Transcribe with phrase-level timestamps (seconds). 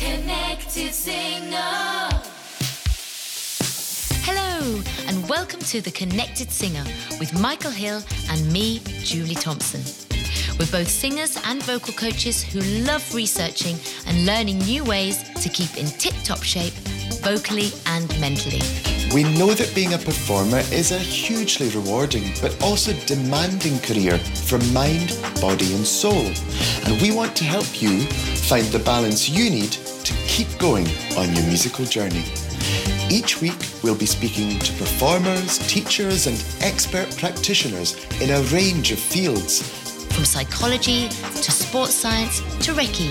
[0.00, 2.08] Connected Singer.
[4.24, 6.84] Hello, and welcome to The Connected Singer
[7.18, 9.82] with Michael Hill and me, Julie Thompson.
[10.58, 13.76] We're both singers and vocal coaches who love researching
[14.06, 16.72] and learning new ways to keep in tip top shape,
[17.20, 18.62] vocally and mentally.
[19.12, 24.58] We know that being a performer is a hugely rewarding but also demanding career for
[24.72, 26.24] mind, body, and soul.
[26.86, 28.06] And we want to help you
[28.48, 29.76] find the balance you need
[30.10, 32.24] to keep going on your musical journey.
[33.10, 38.98] Each week, we'll be speaking to performers, teachers, and expert practitioners in a range of
[38.98, 43.10] fields from psychology to sports science to Reiki,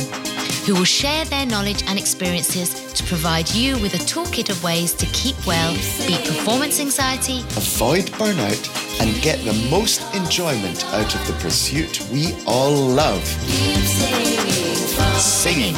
[0.68, 4.94] who will share their knowledge and experiences to provide you with a toolkit of ways
[4.94, 5.74] to keep well,
[6.06, 12.36] beat performance anxiety, avoid burnout, and get the most enjoyment out of the pursuit we
[12.46, 13.26] all love
[15.20, 15.76] singing.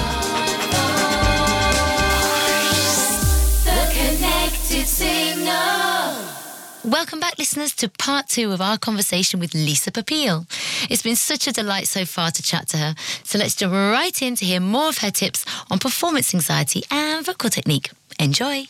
[6.83, 10.47] Welcome back, listeners, to part two of our conversation with Lisa Popeil.
[10.89, 12.95] It's been such a delight so far to chat to her.
[13.23, 17.23] So let's jump right in to hear more of her tips on performance anxiety and
[17.23, 17.91] vocal technique.
[18.19, 18.65] Enjoy.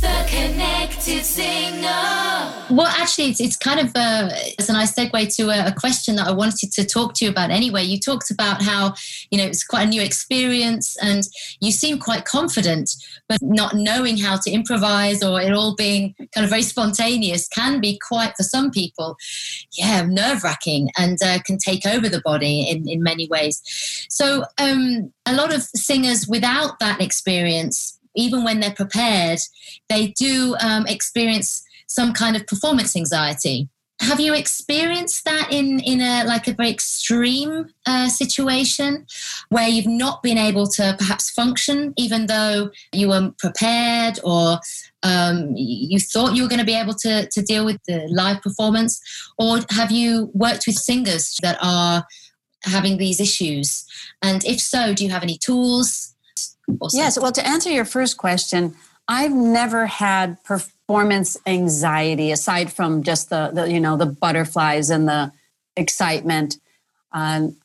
[0.00, 1.82] The Connected Singer.
[2.70, 6.16] Well, actually, it's, it's kind of a, it's a nice segue to a, a, question
[6.16, 7.82] that I wanted to talk to you about anyway.
[7.82, 8.94] You talked about how,
[9.30, 11.24] you know, it's quite a new experience and
[11.60, 12.90] you seem quite confident,
[13.28, 17.78] but not knowing how to improvise or it all being kind of very spontaneous can
[17.78, 19.18] be quite, for some people,
[19.76, 23.60] yeah, nerve wracking and uh, can take over the body in, in many ways.
[24.08, 29.38] So, um, a lot of singers without that experience even when they're prepared,
[29.88, 33.68] they do um, experience some kind of performance anxiety.
[34.00, 39.04] Have you experienced that in in a like a very extreme uh, situation
[39.50, 44.58] where you've not been able to perhaps function, even though you were prepared or
[45.02, 48.40] um, you thought you were going to be able to to deal with the live
[48.40, 49.02] performance,
[49.36, 52.06] or have you worked with singers that are
[52.62, 53.84] having these issues?
[54.22, 56.09] And if so, do you have any tools
[56.92, 57.18] Yes.
[57.18, 58.74] Well, to answer your first question,
[59.08, 65.08] I've never had performance anxiety aside from just the, the you know the butterflies and
[65.08, 65.32] the
[65.76, 66.56] excitement.
[67.12, 67.56] Um,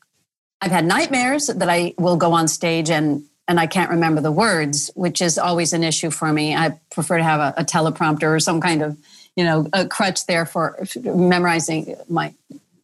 [0.61, 4.31] I've had nightmares that I will go on stage and and I can't remember the
[4.31, 6.55] words, which is always an issue for me.
[6.55, 8.97] I prefer to have a, a teleprompter or some kind of
[9.35, 12.33] you know a crutch there for memorizing my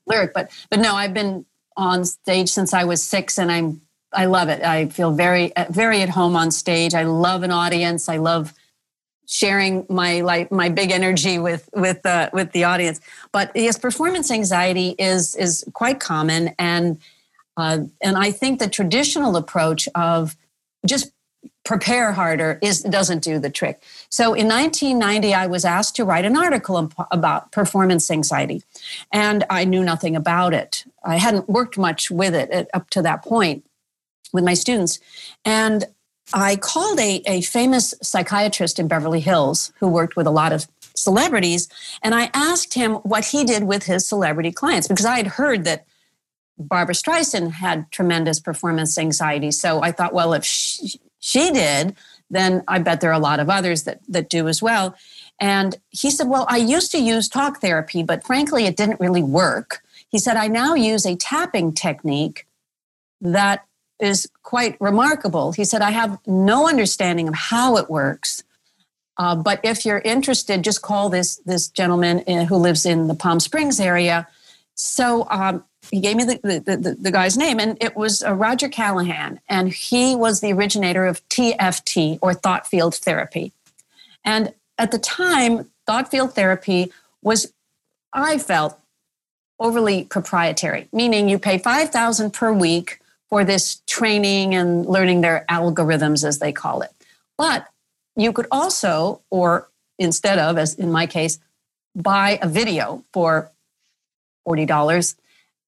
[0.05, 0.33] lyric.
[0.33, 1.45] But but no, I've been
[1.75, 3.81] on stage since I was six, and I'm
[4.13, 4.63] I love it.
[4.63, 6.93] I feel very uh, very at home on stage.
[6.93, 8.09] I love an audience.
[8.09, 8.53] I love
[9.25, 12.99] sharing my like my big energy with with the with the audience.
[13.31, 16.99] But yes, performance anxiety is is quite common, and
[17.55, 20.35] uh, and I think the traditional approach of
[20.85, 21.11] just
[21.63, 23.81] prepare harder is doesn't do the trick.
[24.09, 28.63] So in 1990, I was asked to write an article about performance anxiety,
[29.13, 30.83] and I knew nothing about it.
[31.05, 33.63] I hadn't worked much with it uh, up to that point
[34.33, 34.99] with my students.
[35.45, 35.85] And
[36.33, 40.67] I called a, a famous psychiatrist in Beverly Hills who worked with a lot of
[40.95, 41.67] celebrities,
[42.03, 45.65] and I asked him what he did with his celebrity clients because I had heard
[45.65, 45.85] that
[46.57, 49.51] Barbra Streisand had tremendous performance anxiety.
[49.51, 51.95] So I thought, well, if she, she did,
[52.29, 54.95] then I bet there are a lot of others that, that do as well.
[55.39, 59.23] And he said, Well, I used to use talk therapy, but frankly, it didn't really
[59.23, 59.81] work.
[60.09, 62.45] He said, I now use a tapping technique
[63.21, 63.65] that
[64.01, 65.51] is quite remarkable.
[65.51, 68.43] He said, I have no understanding of how it works.
[69.17, 73.13] Uh, but if you're interested, just call this this gentleman uh, who lives in the
[73.13, 74.27] Palm Springs area.
[74.73, 78.33] So um, he gave me the, the, the, the, guy's name, and it was uh,
[78.33, 83.51] Roger Callahan, and he was the originator of TFT or thought field therapy.
[84.23, 86.91] And at the time, thought field therapy
[87.21, 87.53] was,
[88.13, 88.79] I felt,
[89.59, 93.00] overly proprietary, meaning you pay five thousand per week
[93.31, 96.91] for this training and learning their algorithms, as they call it.
[97.37, 97.65] But
[98.17, 101.39] you could also, or instead of, as in my case,
[101.95, 103.49] buy a video for
[104.47, 105.15] $40.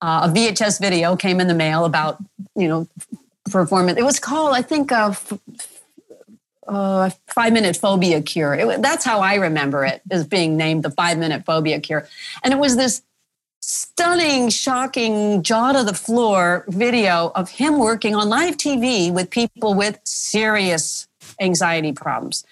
[0.01, 2.21] Uh, a VHS video came in the mail about,
[2.55, 2.87] you know,
[3.49, 3.97] performance.
[3.97, 5.13] It was called, I think, uh,
[6.67, 8.53] uh, five minute phobia cure.
[8.55, 12.07] It, that's how I remember it as being named the five minute phobia cure.
[12.43, 13.03] And it was this
[13.65, 19.73] stunning, shocking, jaw to the floor video of him working on live TV with people
[19.73, 21.07] with serious
[21.39, 22.43] anxiety problems.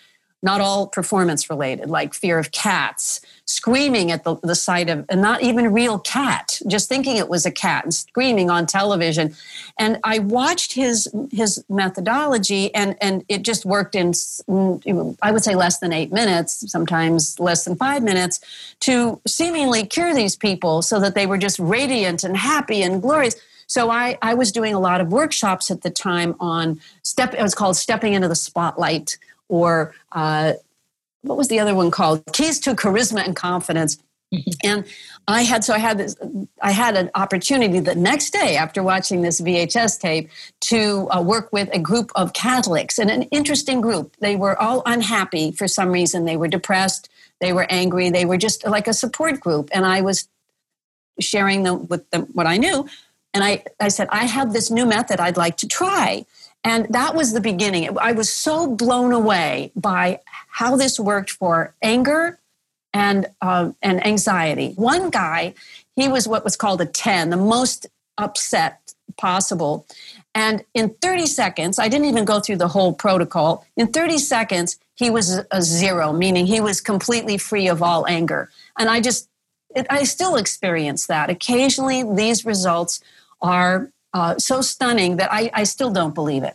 [0.43, 5.15] not all performance related, like fear of cats, screaming at the, the sight of a
[5.15, 9.35] not even real cat, just thinking it was a cat and screaming on television.
[9.77, 14.13] And I watched his his methodology, and and it just worked in
[15.21, 18.39] I would say less than eight minutes, sometimes less than five minutes,
[18.81, 23.35] to seemingly cure these people so that they were just radiant and happy and glorious.
[23.67, 27.33] So I, I was doing a lot of workshops at the time on step.
[27.33, 29.17] It was called stepping into the spotlight,
[29.47, 30.53] or uh,
[31.23, 32.23] what was the other one called?
[32.33, 33.97] Keys to charisma and confidence.
[34.63, 34.85] and
[35.27, 36.15] I had so I had this
[36.61, 40.29] I had an opportunity the next day after watching this VHS tape
[40.61, 44.15] to uh, work with a group of Catholics and an interesting group.
[44.19, 46.23] They were all unhappy for some reason.
[46.25, 47.09] They were depressed.
[47.41, 48.09] They were angry.
[48.09, 49.69] They were just like a support group.
[49.73, 50.29] And I was
[51.19, 52.87] sharing them with them what I knew.
[53.33, 56.25] And I, I said, I have this new method I'd like to try.
[56.63, 57.97] And that was the beginning.
[57.99, 62.39] I was so blown away by how this worked for anger
[62.93, 64.73] and, uh, and anxiety.
[64.75, 65.53] One guy,
[65.95, 67.87] he was what was called a 10, the most
[68.17, 69.85] upset possible.
[70.33, 73.65] And in 30 seconds, I didn't even go through the whole protocol.
[73.75, 78.49] In 30 seconds, he was a zero, meaning he was completely free of all anger.
[78.77, 79.27] And I just,
[79.75, 81.29] it, I still experience that.
[81.29, 83.01] Occasionally, these results
[83.41, 86.53] are uh, so stunning that I, I, still don't believe it.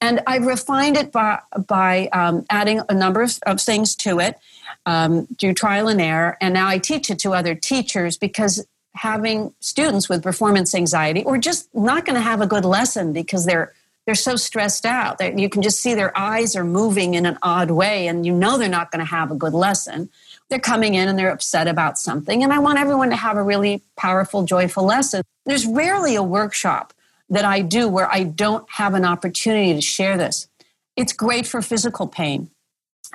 [0.00, 4.38] And I've refined it by, by um, adding a number of, of, things to it
[4.86, 6.38] um, through trial and error.
[6.40, 11.36] And now I teach it to other teachers because having students with performance anxiety or
[11.36, 13.72] just not going to have a good lesson because they're
[14.06, 17.38] they're so stressed out that you can just see their eyes are moving in an
[17.42, 20.10] odd way and you know they're not going to have a good lesson
[20.48, 22.42] they're coming in and they're upset about something.
[22.42, 25.22] And I want everyone to have a really powerful, joyful lesson.
[25.46, 26.92] There's rarely a workshop
[27.30, 30.48] that I do where I don't have an opportunity to share this.
[30.96, 32.50] It's great for physical pain.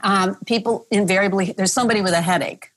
[0.04, 2.72] Um, people invariably, there's somebody with a headache.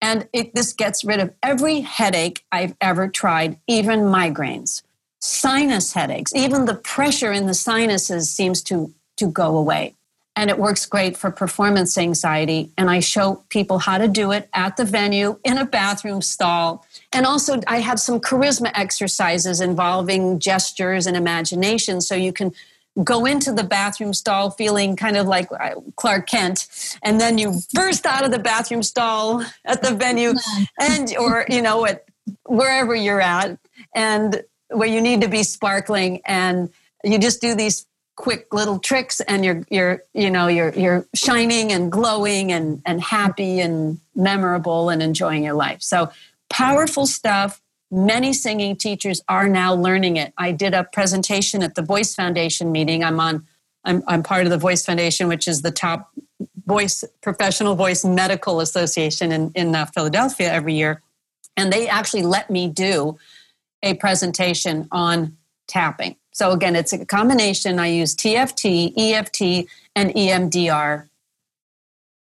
[0.00, 4.82] And it, this gets rid of every headache I've ever tried, even migraines,
[5.20, 9.94] sinus headaches, even the pressure in the sinuses seems to, to go away
[10.34, 12.70] and it works great for performance anxiety.
[12.78, 16.86] And I show people how to do it at the venue in a bathroom stall.
[17.12, 22.52] And also, I have some charisma exercises involving gestures and imagination so you can
[23.04, 26.68] go into the bathroom stall feeling kind of like uh, Clark Kent
[27.02, 30.34] and then you burst out of the bathroom stall at the venue
[30.78, 32.04] and or you know at
[32.44, 33.58] wherever you're at
[33.94, 36.68] and where you need to be sparkling and
[37.02, 37.86] you just do these
[38.22, 43.00] quick little tricks and you're you're you know you're you're shining and glowing and and
[43.02, 45.82] happy and memorable and enjoying your life.
[45.82, 46.08] So
[46.48, 47.60] powerful stuff.
[47.90, 50.32] Many singing teachers are now learning it.
[50.38, 53.02] I did a presentation at the voice foundation meeting.
[53.02, 53.44] I'm on
[53.84, 56.12] i'm, I'm part of the voice foundation which is the top
[56.64, 61.02] voice professional voice medical association in, in uh, philadelphia every year.
[61.56, 63.18] And they actually let me do
[63.82, 65.36] a presentation on
[65.66, 67.78] tapping so again, it's a combination.
[67.78, 71.08] I use TFT, EFT, and EMDR.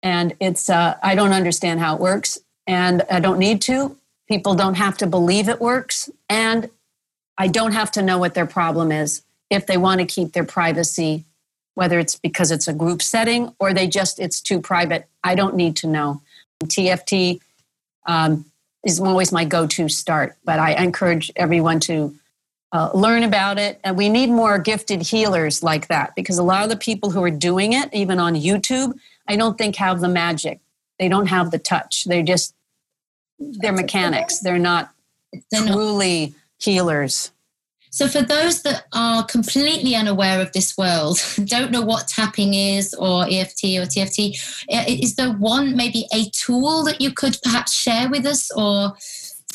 [0.04, 3.98] And it's uh, I don't understand how it works, and I don't need to.
[4.28, 6.70] People don't have to believe it works, and
[7.38, 10.44] I don't have to know what their problem is if they want to keep their
[10.44, 11.24] privacy,
[11.74, 15.08] whether it's because it's a group setting or they just it's too private.
[15.24, 16.22] I don't need to know.
[16.64, 17.40] TFT
[18.06, 18.46] um,
[18.86, 22.16] is always my go-to start, but I encourage everyone to
[22.72, 23.80] uh, learn about it.
[23.84, 27.24] And we need more gifted healers like that because a lot of the people who
[27.24, 28.98] are doing it, even on YouTube,
[29.28, 30.60] I don't think have the magic.
[31.00, 32.06] They don't have the touch.
[32.06, 32.56] They're just,
[33.40, 34.40] they're mechanics.
[34.40, 34.92] They're not
[35.54, 37.32] truly healers.
[37.90, 42.94] So, for those that are completely unaware of this world, don't know what tapping is
[42.94, 44.38] or EFT or TFT,
[44.70, 48.94] is there one, maybe a tool that you could perhaps share with us or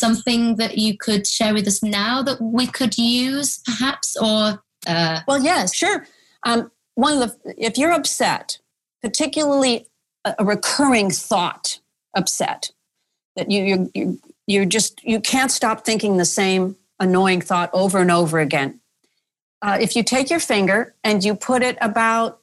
[0.02, 5.20] something that you could share with us now that we could use perhaps or uh...
[5.28, 5.98] well yes sure.
[6.42, 8.58] Um, one of the if you're upset
[9.00, 9.86] particularly
[10.24, 11.78] a, a recurring thought
[12.16, 12.72] upset
[13.36, 17.98] that you you you you're just you can't stop thinking the same annoying thought over
[17.98, 18.80] and over again.
[19.62, 22.40] Uh, if you take your finger and you put it about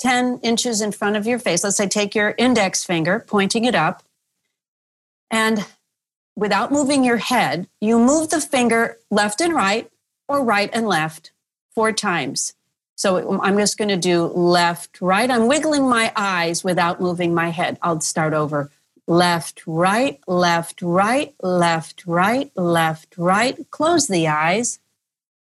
[0.00, 3.74] 10 inches in front of your face let's say take your index finger pointing it
[3.74, 4.04] up
[5.30, 5.64] and
[6.36, 9.90] without moving your head, you move the finger left and right
[10.28, 11.32] or right and left
[11.74, 12.54] four times.
[12.94, 15.30] So I'm just going to do left, right.
[15.30, 17.78] I'm wiggling my eyes without moving my head.
[17.82, 18.70] I'll start over.
[19.06, 23.70] Left, right, left, right, left, right, left, right.
[23.70, 24.78] Close the eyes.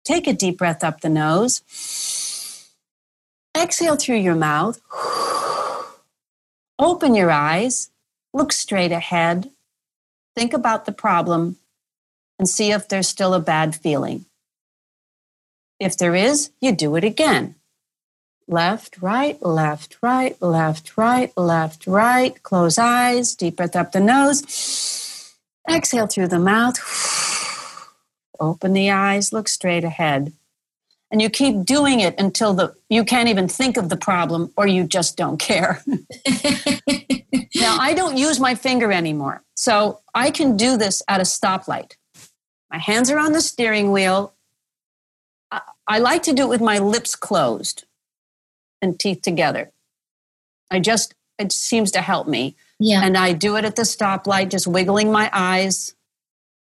[0.03, 1.61] Take a deep breath up the nose.
[3.55, 4.79] Exhale through your mouth.
[6.79, 7.91] open your eyes,
[8.33, 9.51] look straight ahead,
[10.35, 11.57] think about the problem,
[12.39, 14.25] and see if there's still a bad feeling.
[15.79, 17.55] If there is, you do it again.
[18.47, 22.41] Left, right, left, right, left, right, left, right.
[22.43, 24.41] Close eyes, deep breath up the nose.
[25.69, 26.77] Exhale through the mouth.
[28.39, 30.33] Open the eyes, look straight ahead.
[31.11, 34.65] And you keep doing it until the you can't even think of the problem or
[34.65, 35.83] you just don't care.
[37.55, 39.43] now, I don't use my finger anymore.
[39.55, 41.93] So I can do this at a stoplight.
[42.71, 44.33] My hands are on the steering wheel
[45.91, 47.83] I like to do it with my lips closed
[48.81, 49.71] and teeth together.
[50.69, 52.55] I just, it seems to help me.
[52.79, 53.03] Yeah.
[53.03, 55.93] And I do it at the stoplight, just wiggling my eyes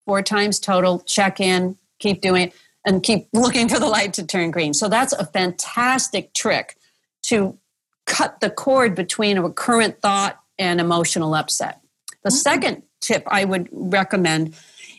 [0.07, 2.55] four times total, check in, keep doing it,
[2.89, 4.73] and keep looking for the light to turn green.
[4.73, 6.77] So that's a fantastic trick
[7.25, 7.59] to
[8.07, 11.83] cut the cord between a recurrent thought and emotional upset.
[12.25, 12.37] The mm-hmm.
[12.37, 14.55] second tip I would recommend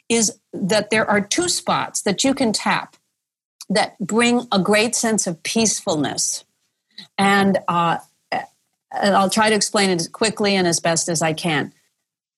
[0.08, 2.96] is that there are two spots that you can tap
[3.70, 6.44] that bring a great sense of peacefulness.
[7.18, 7.98] And uh,
[8.92, 11.74] I'll try to explain it as quickly and as best as I can.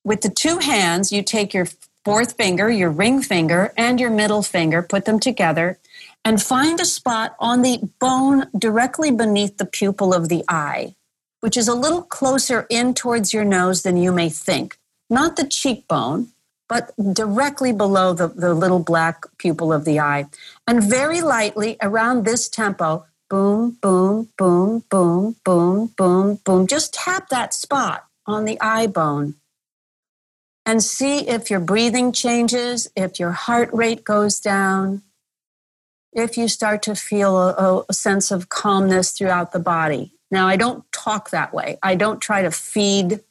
[0.05, 1.67] With the two hands, you take your
[2.03, 5.77] fourth finger, your ring finger, and your middle finger, put them together,
[6.25, 10.95] and find a spot on the bone directly beneath the pupil of the eye,
[11.41, 14.77] which is a little closer in towards your nose than you may think.
[15.09, 16.29] Not the cheekbone,
[16.69, 20.27] but directly below the, the little black pupil of the eye.
[20.67, 26.67] And very lightly around this tempo, boom, boom, boom, boom, boom, boom, boom.
[26.67, 29.35] Just tap that spot on the eye bone
[30.65, 35.01] and see if your breathing changes, if your heart rate goes down,
[36.13, 40.13] if you start to feel a, a, sense of calmness throughout the body.
[40.29, 41.77] Now, I don't talk that way.
[41.81, 43.21] I don't try to feed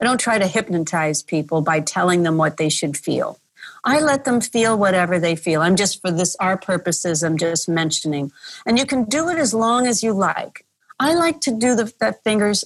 [0.00, 3.38] I don't try to hypnotize people by telling them what they should feel.
[3.84, 5.60] I let them feel whatever they feel.
[5.60, 7.22] I'm just for this our purposes.
[7.22, 8.32] I'm just mentioning,
[8.66, 10.64] and you can do it as long as you like.
[11.00, 12.64] I like to do the, the fingers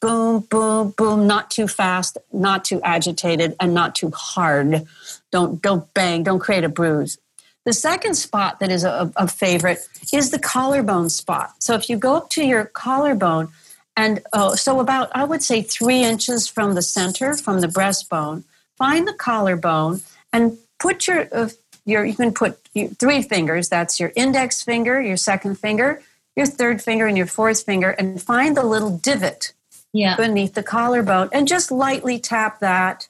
[0.00, 4.86] boom, boom, boom, not too fast, not too agitated, and not too hard.
[5.32, 6.22] Don't don't bang.
[6.22, 7.18] Don't create a bruise.
[7.64, 9.78] The second spot that is a, a favorite
[10.12, 11.54] is the collarbone spot.
[11.58, 13.48] So if you go up to your collarbone
[13.96, 18.44] and oh, so about, I would say, three inches from the center, from the breastbone,
[18.76, 21.48] find the collarbone and put your, uh,
[21.86, 22.60] your you can put
[23.00, 23.68] three fingers.
[23.68, 26.02] That's your index finger, your second finger,
[26.36, 29.54] your third finger, and your fourth finger, and find the little divot
[29.92, 30.16] yeah.
[30.16, 33.08] beneath the collarbone and just lightly tap that.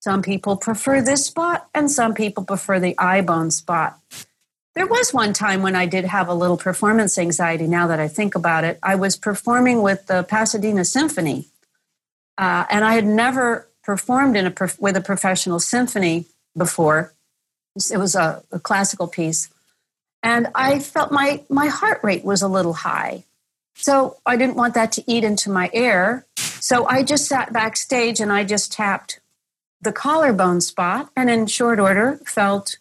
[0.00, 4.00] Some people prefer this spot, and some people prefer the eye bone spot.
[4.74, 7.68] There was one time when I did have a little performance anxiety.
[7.68, 11.46] Now that I think about it, I was performing with the Pasadena Symphony,
[12.36, 17.12] uh, and I had never performed in a with a professional symphony before.
[17.90, 19.50] It was a, a classical piece,
[20.22, 23.24] and I felt my my heart rate was a little high.
[23.74, 26.26] So I didn't want that to eat into my air.
[26.36, 29.20] So I just sat backstage and I just tapped
[29.80, 32.78] the collarbone spot and in short order felt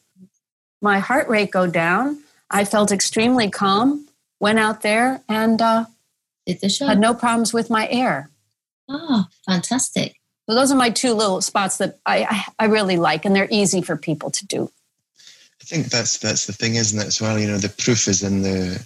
[0.81, 2.19] my heart rate go down.
[2.49, 4.07] I felt extremely calm,
[4.39, 5.85] went out there and uh,
[6.45, 6.87] did the show.
[6.87, 8.29] Had no problems with my air.
[8.87, 10.17] Oh, fantastic.
[10.47, 13.81] So those are my two little spots that I, I really like and they're easy
[13.81, 14.71] for people to do.
[15.71, 17.07] I think that's that's the thing, isn't it?
[17.07, 18.85] As well, you know, the proof is in the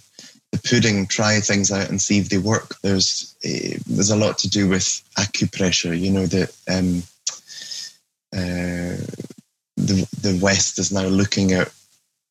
[0.52, 1.08] the pudding.
[1.08, 2.76] Try things out and see if they work.
[2.82, 5.98] There's uh, there's a lot to do with acupressure.
[5.98, 7.02] You know that um,
[8.32, 9.02] uh,
[9.76, 11.72] the the West is now looking at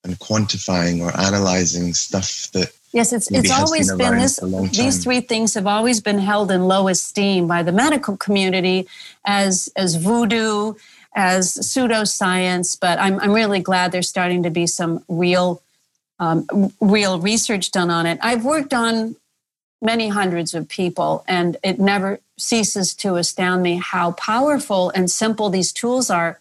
[0.06, 4.40] and quantifying or analyzing stuff that yes it's it's always been, been this
[4.72, 8.88] these three things have always been held in low esteem by the medical community
[9.26, 10.76] as as voodoo
[11.16, 15.62] as pseudoscience but i'm, I'm really glad there's starting to be some real
[16.20, 16.48] um,
[16.80, 19.16] real research done on it i've worked on
[19.82, 25.50] many hundreds of people and it never ceases to astound me how powerful and simple
[25.50, 26.40] these tools are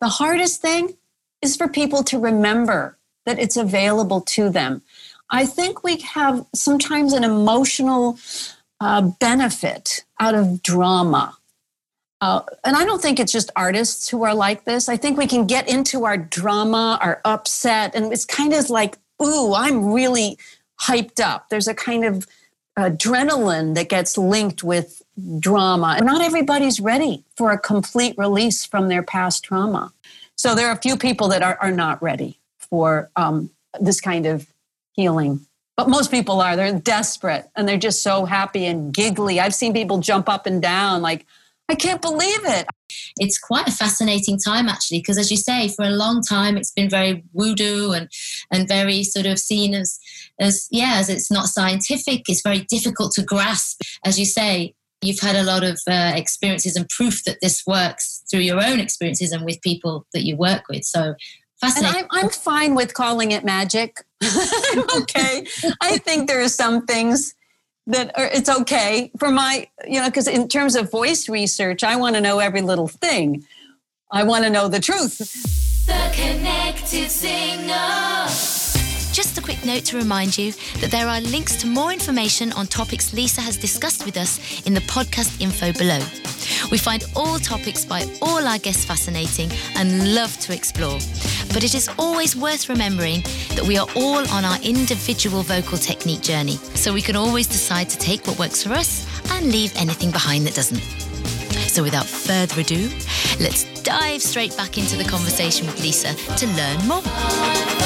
[0.00, 0.96] the hardest thing
[1.42, 4.82] is for people to remember that it's available to them.
[5.30, 8.18] I think we have sometimes an emotional
[8.80, 11.36] uh, benefit out of drama.
[12.20, 14.88] Uh, and I don't think it's just artists who are like this.
[14.88, 18.96] I think we can get into our drama, our upset, and it's kind of like,
[19.22, 20.38] ooh, I'm really
[20.80, 21.48] hyped up.
[21.50, 22.26] There's a kind of
[22.78, 25.02] adrenaline that gets linked with
[25.38, 25.94] drama.
[25.96, 29.92] And not everybody's ready for a complete release from their past trauma.
[30.36, 34.26] So there are a few people that are, are not ready for um, this kind
[34.26, 34.46] of
[34.92, 35.46] healing.
[35.76, 36.56] but most people are.
[36.56, 39.38] They're desperate and they're just so happy and giggly.
[39.38, 41.26] I've seen people jump up and down like,
[41.68, 42.66] I can't believe it.
[43.18, 46.70] It's quite a fascinating time actually, because as you say, for a long time it's
[46.70, 48.08] been very voodoo and
[48.52, 49.98] and very sort of seen as
[50.40, 52.22] as yeah, as it's not scientific.
[52.28, 53.80] It's very difficult to grasp.
[54.04, 58.22] As you say, you've had a lot of uh, experiences and proof that this works
[58.30, 60.84] through your own experiences and with people that you work with.
[60.84, 61.14] So
[61.60, 62.00] fascinating.
[62.02, 64.02] And I'm, I'm fine with calling it magic.
[64.98, 65.46] Okay.
[65.80, 67.34] I think there are some things
[67.86, 72.16] that it's okay for my, you know, because in terms of voice research, I want
[72.16, 73.44] to know every little thing.
[74.10, 75.18] I want to know the truth.
[75.86, 77.95] The Connected Singer.
[79.46, 80.50] Quick note to remind you
[80.80, 84.74] that there are links to more information on topics Lisa has discussed with us in
[84.74, 86.00] the podcast info below.
[86.72, 90.98] We find all topics by all our guests fascinating and love to explore.
[91.54, 93.20] But it is always worth remembering
[93.54, 97.88] that we are all on our individual vocal technique journey, so we can always decide
[97.90, 100.82] to take what works for us and leave anything behind that doesn't.
[101.70, 102.88] So without further ado,
[103.38, 107.85] let's dive straight back into the conversation with Lisa to learn more.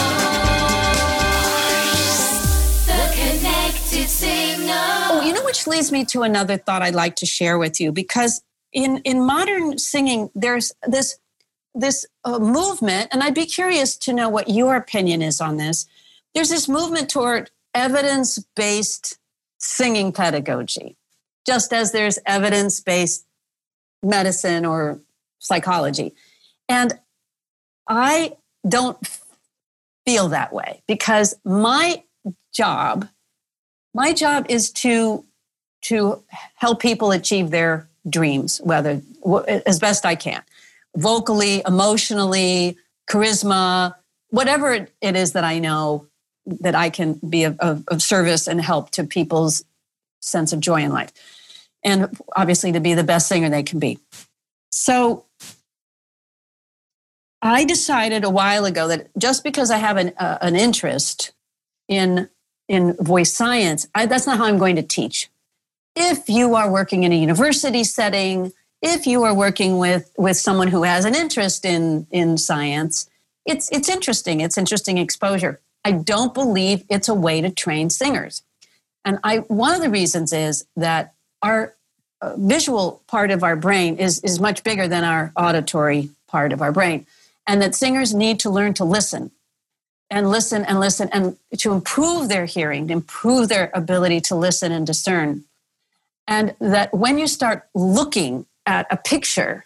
[5.12, 7.92] Oh, you know, which leads me to another thought I'd like to share with you
[7.92, 11.18] because in in modern singing, there's this
[11.74, 15.86] this uh, movement, and I'd be curious to know what your opinion is on this.
[16.34, 19.18] There's this movement toward evidence based
[19.58, 20.96] singing pedagogy,
[21.46, 23.26] just as there's evidence based
[24.02, 25.00] medicine or
[25.38, 26.14] psychology.
[26.68, 26.98] And
[27.88, 28.36] I
[28.68, 28.98] don't
[30.06, 32.02] feel that way because my
[32.52, 33.08] job
[33.94, 35.24] my job is to
[35.82, 36.22] to
[36.56, 39.00] help people achieve their dreams whether
[39.66, 40.42] as best i can.
[40.96, 42.76] Vocally emotionally
[43.08, 43.94] charisma
[44.30, 46.06] whatever it is that i know
[46.46, 49.64] that i can be of, of, of service and help to people's
[50.20, 51.12] sense of joy in life.
[51.82, 53.98] And obviously to be the best singer they can be.
[54.72, 55.24] So
[57.42, 61.32] i decided a while ago that just because i have an, uh, an interest
[61.88, 62.28] in
[62.70, 65.28] in voice science, I, that's not how I'm going to teach.
[65.96, 70.68] If you are working in a university setting, if you are working with with someone
[70.68, 73.10] who has an interest in in science,
[73.44, 74.40] it's it's interesting.
[74.40, 75.60] It's interesting exposure.
[75.84, 78.42] I don't believe it's a way to train singers.
[79.04, 81.74] And I one of the reasons is that our
[82.22, 86.62] uh, visual part of our brain is is much bigger than our auditory part of
[86.62, 87.04] our brain
[87.48, 89.32] and that singers need to learn to listen
[90.10, 94.86] and listen and listen and to improve their hearing, improve their ability to listen and
[94.86, 95.44] discern.
[96.26, 99.64] And that when you start looking at a picture,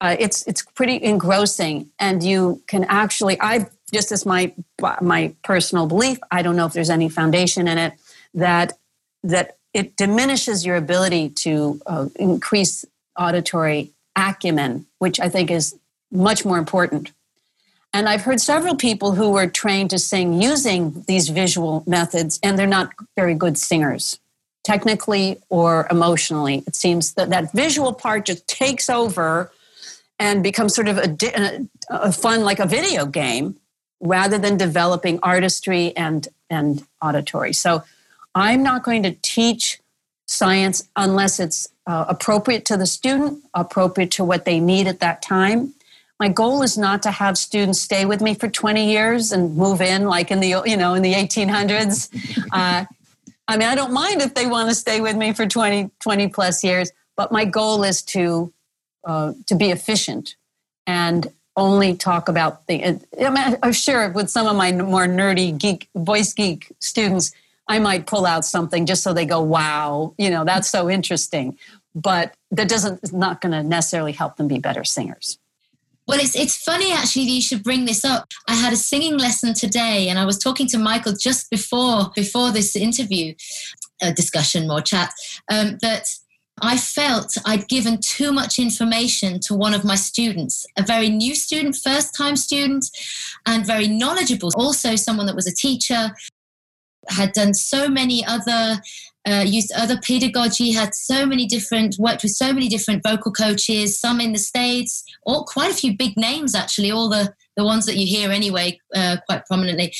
[0.00, 3.40] uh, it's it's pretty engrossing, and you can actually.
[3.40, 4.52] I just as my
[5.00, 6.18] my personal belief.
[6.30, 7.94] I don't know if there's any foundation in it
[8.34, 8.74] that
[9.22, 12.84] that it diminishes your ability to uh, increase
[13.18, 15.76] auditory acumen, which I think is
[16.10, 17.12] much more important
[17.94, 22.58] and I've heard several people who were trained to sing using these visual methods, and
[22.58, 24.18] they're not very good singers,
[24.64, 26.64] technically or emotionally.
[26.66, 29.52] It seems that that visual part just takes over
[30.18, 33.56] and becomes sort of a, a fun, like a video game,
[34.00, 37.52] rather than developing artistry and, and auditory.
[37.52, 37.84] So
[38.34, 39.78] I'm not going to teach
[40.26, 45.22] science unless it's uh, appropriate to the student, appropriate to what they need at that
[45.22, 45.74] time
[46.24, 49.82] my goal is not to have students stay with me for 20 years and move
[49.82, 52.08] in like in the you know in the 1800s
[52.50, 52.82] uh,
[53.46, 56.28] i mean i don't mind if they want to stay with me for 20 20
[56.28, 58.50] plus years but my goal is to
[59.04, 60.36] uh, to be efficient
[60.86, 65.56] and only talk about the I mean, I'm sure with some of my more nerdy
[65.58, 67.32] geek voice geek students
[67.68, 71.58] i might pull out something just so they go wow you know that's so interesting.
[71.96, 75.38] But that doesn't not going to necessarily help them be better singers
[76.06, 78.26] well, it's it's funny actually that you should bring this up.
[78.48, 82.50] I had a singing lesson today, and I was talking to Michael just before before
[82.50, 83.34] this interview,
[84.02, 85.12] a discussion, more chat.
[85.50, 86.06] Um, that
[86.60, 91.34] I felt I'd given too much information to one of my students, a very new
[91.34, 92.84] student, first time student,
[93.46, 94.50] and very knowledgeable.
[94.56, 96.12] Also, someone that was a teacher,
[97.08, 98.80] had done so many other
[99.26, 103.98] uh, used other pedagogy, had so many different, worked with so many different vocal coaches,
[103.98, 107.86] some in the States, or quite a few big names actually, all the, the ones
[107.86, 109.94] that you hear anyway, uh, quite prominently.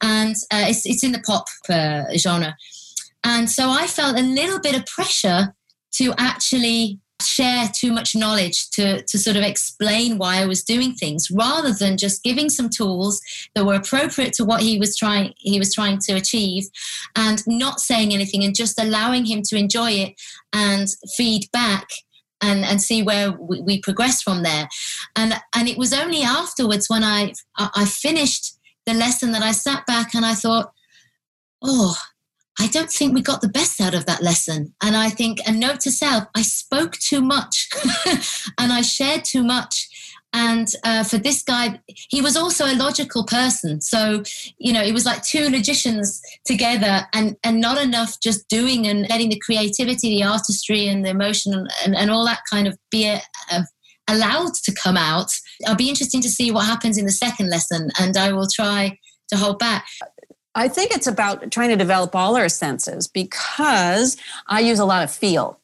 [0.00, 2.56] And uh, it's, it's in the pop uh, genre.
[3.24, 5.54] And so I felt a little bit of pressure
[5.92, 10.94] to actually share too much knowledge to, to sort of explain why I was doing
[10.94, 13.20] things rather than just giving some tools
[13.54, 16.68] that were appropriate to what he was trying he was trying to achieve
[17.16, 20.14] and not saying anything and just allowing him to enjoy it
[20.52, 21.88] and feed back
[22.40, 24.68] and, and see where we, we progress from there.
[25.16, 29.84] And and it was only afterwards when I I finished the lesson that I sat
[29.86, 30.72] back and I thought,
[31.62, 31.96] oh,
[32.60, 34.74] I don't think we got the best out of that lesson.
[34.82, 37.68] And I think, a note to self, I spoke too much
[38.58, 39.88] and I shared too much.
[40.32, 43.80] And uh, for this guy, he was also a logical person.
[43.80, 44.22] So,
[44.58, 49.08] you know, it was like two logicians together and, and not enough just doing and
[49.08, 53.06] letting the creativity, the artistry, and the emotion and, and all that kind of be
[53.06, 53.64] a, a,
[54.08, 55.30] allowed to come out.
[55.66, 58.98] I'll be interesting to see what happens in the second lesson, and I will try
[59.28, 59.86] to hold back.
[60.58, 64.16] I think it's about trying to develop all our senses because
[64.48, 65.60] I use a lot of feel.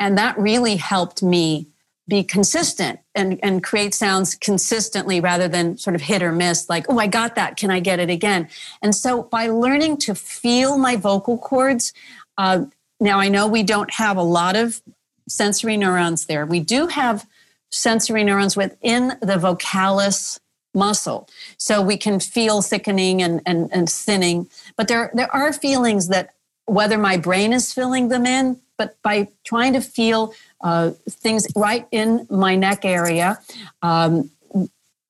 [0.00, 1.68] And that really helped me
[2.08, 6.86] be consistent and, and create sounds consistently rather than sort of hit or miss, like,
[6.88, 7.56] oh, I got that.
[7.56, 8.48] Can I get it again?
[8.82, 11.92] And so by learning to feel my vocal cords,
[12.36, 12.64] uh,
[12.98, 14.82] now I know we don't have a lot of
[15.28, 16.46] sensory neurons there.
[16.46, 17.28] We do have
[17.70, 20.40] sensory neurons within the vocalis
[20.74, 21.28] muscle.
[21.56, 24.48] So we can feel thickening and, and, and thinning.
[24.76, 26.34] But there, there are feelings that,
[26.66, 31.86] whether my brain is filling them in, but by trying to feel uh, things right
[31.90, 33.40] in my neck area,
[33.82, 34.30] um,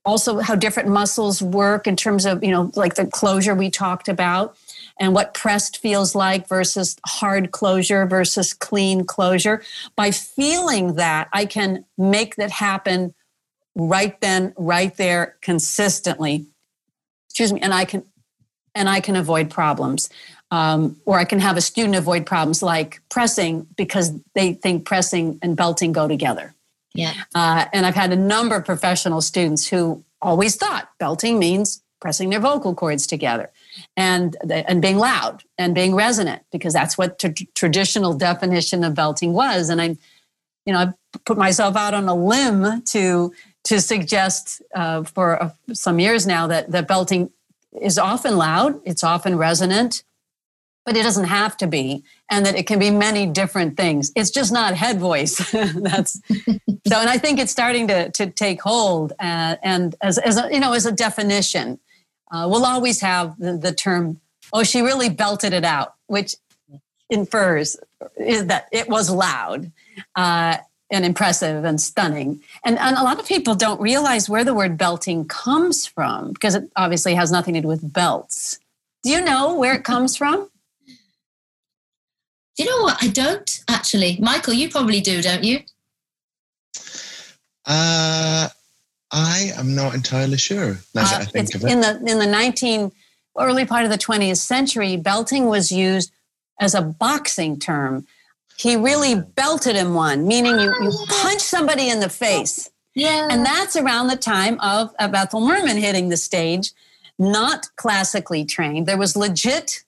[0.05, 4.09] also how different muscles work in terms of, you know, like the closure we talked
[4.09, 4.57] about
[4.99, 9.63] and what pressed feels like versus hard closure versus clean closure.
[9.95, 13.15] By feeling that, I can make that happen
[13.75, 16.47] right then, right there, consistently.
[17.29, 18.05] Excuse me, and I can
[18.75, 20.09] and I can avoid problems.
[20.51, 25.39] Um, or I can have a student avoid problems like pressing because they think pressing
[25.41, 26.55] and belting go together.
[26.95, 27.15] Yeah.
[27.35, 32.31] Uh, and I've had a number of professional students who always thought belting means pressing
[32.31, 33.51] their vocal cords together
[33.97, 39.33] and and being loud and being resonant because that's what t- traditional definition of belting
[39.33, 39.97] was and i
[40.67, 40.93] you know i
[41.25, 43.33] put myself out on a limb to
[43.65, 47.31] to suggest uh, for uh, some years now that, that belting
[47.81, 50.05] is often loud, it's often resonant,
[50.85, 54.11] but it doesn't have to be, and that it can be many different things.
[54.17, 55.39] It's just not head voice.
[55.53, 56.21] That's
[56.87, 59.13] so, and I think it's starting to to take hold.
[59.19, 61.79] Uh, and as as a, you know, as a definition,
[62.33, 64.21] uh, we'll always have the, the term.
[64.53, 66.35] Oh, she really belted it out, which
[67.09, 67.77] infers
[68.17, 69.71] is that it was loud.
[70.17, 70.57] Uh,
[70.93, 72.41] and impressive and stunning.
[72.65, 76.55] And, and a lot of people don't realize where the word belting comes from because
[76.55, 78.59] it obviously has nothing to do with belts.
[79.03, 80.49] Do you know where it comes from?
[82.59, 83.03] You know what?
[83.03, 84.19] I don't actually.
[84.21, 85.61] Michael, you probably do, don't you?
[87.65, 88.49] Uh,
[89.11, 90.79] I am not entirely sure.
[90.95, 91.71] Now uh, I think of it.
[91.71, 92.93] In the in the 19
[93.39, 96.13] early part of the 20th century, belting was used
[96.61, 98.07] as a boxing term
[98.57, 102.71] he really belted him one, meaning you, you punch somebody in the face.
[102.95, 103.29] Yeah.
[103.31, 106.73] And that's around the time of, of Ethel Merman hitting the stage,
[107.19, 108.87] not classically trained.
[108.87, 109.83] There was legit,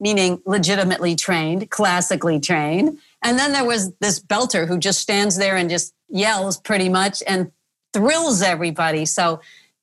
[0.00, 2.98] meaning legitimately trained, classically trained.
[3.22, 7.22] And then there was this belter who just stands there and just yells pretty much
[7.26, 7.52] and
[7.92, 9.04] thrills everybody.
[9.04, 9.40] So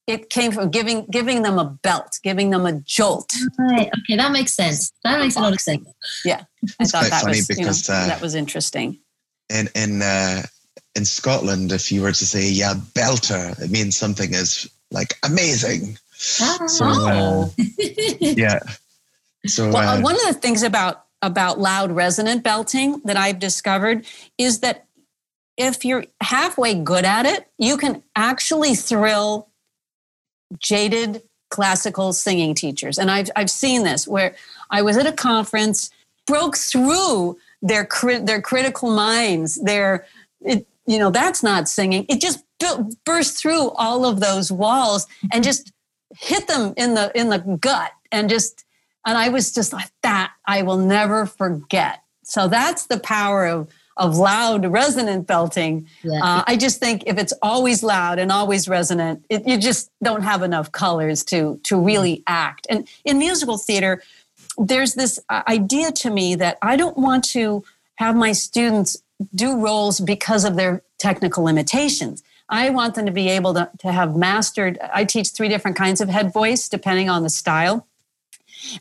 [0.10, 3.32] it came from giving giving them a belt, giving them a jolt.
[3.60, 3.90] Right.
[4.00, 4.92] Okay, that makes sense.
[5.04, 5.88] That makes a lot of sense.
[6.26, 6.44] Yeah,
[6.80, 9.00] I thought that was because, you know, uh, that was interesting.
[9.50, 10.42] In in uh,
[10.96, 16.00] in Scotland, if you were to say "yeah, belter," it means something is like amazing.
[16.42, 16.68] Oh.
[16.68, 17.50] So uh,
[18.20, 18.60] yeah.
[19.46, 24.06] So well, uh, one of the things about about loud resonant belting that I've discovered
[24.40, 24.88] is that
[25.56, 29.49] if you're halfway good at it, you can actually thrill
[30.58, 32.98] jaded classical singing teachers.
[32.98, 34.36] And I've, I've seen this where
[34.70, 35.90] I was at a conference,
[36.28, 37.88] broke through their,
[38.22, 40.06] their critical minds, their,
[40.42, 42.06] it, you know, that's not singing.
[42.08, 42.44] It just
[43.06, 45.72] burst through all of those walls and just
[46.18, 48.66] hit them in the, in the gut and just,
[49.06, 52.04] and I was just like, that I will never forget.
[52.24, 55.88] So that's the power of of loud resonant belting.
[56.04, 56.24] Yeah.
[56.24, 60.24] Uh, I just think if it's always loud and always resonant, it, you just don't
[60.24, 62.66] have enough colors to to really act.
[62.70, 64.02] And in musical theater,
[64.58, 67.64] there's this uh, idea to me that I don't want to
[67.96, 68.98] have my students
[69.36, 72.24] do roles because of their technical limitations.
[72.48, 74.80] I want them to be able to, to have mastered.
[74.94, 77.86] I teach three different kinds of head voice depending on the style.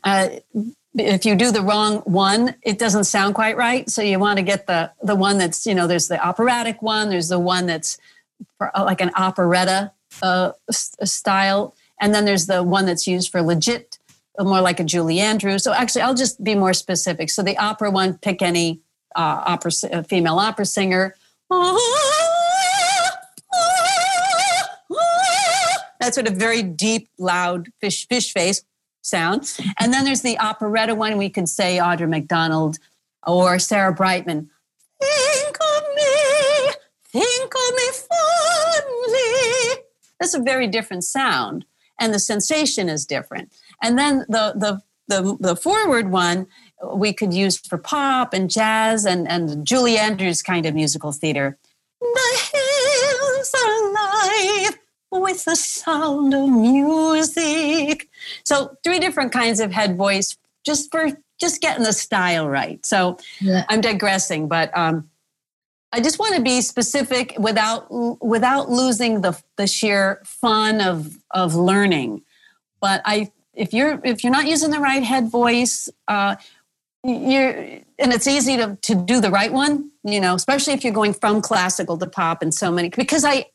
[0.03, 0.29] Uh,
[0.97, 3.89] if you do the wrong one, it doesn't sound quite right.
[3.89, 7.09] So you want to get the the one that's you know there's the operatic one,
[7.09, 7.97] there's the one that's
[8.59, 13.99] uh, like an operetta uh, style, and then there's the one that's used for legit,
[14.37, 15.63] uh, more like a Julie Andrews.
[15.63, 17.29] So actually, I'll just be more specific.
[17.29, 18.81] So the opera one, pick any
[19.15, 19.71] uh, opera
[20.03, 21.15] female opera singer.
[25.99, 28.63] That's sort of very deep, loud fish fish face
[29.01, 29.57] sound.
[29.79, 31.17] And then there's the operetta one.
[31.17, 32.77] We could say Audra McDonald
[33.25, 34.49] or Sarah Brightman.
[35.01, 36.71] Think of me,
[37.05, 39.83] think of me fondly.
[40.19, 41.65] That's a very different sound,
[41.99, 43.53] and the sensation is different.
[43.81, 46.47] And then the the the, the forward one
[46.93, 51.57] we could use for pop and jazz and, and Julie Andrews kind of musical theater.
[51.99, 54.77] The hills are alive
[55.11, 58.08] with the sound of music.
[58.43, 62.85] So three different kinds of head voice just for just getting the style right.
[62.85, 63.65] So yeah.
[63.69, 65.09] I'm digressing, but um,
[65.91, 67.87] I just want to be specific without
[68.23, 72.23] without losing the the sheer fun of of learning.
[72.81, 76.35] But I if you're if you're not using the right head voice, uh,
[77.03, 77.51] you're
[77.97, 79.91] and it's easy to to do the right one.
[80.03, 83.47] You know, especially if you're going from classical to pop and so many because I